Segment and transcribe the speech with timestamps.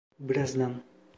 [0.19, 0.81] Birazdan.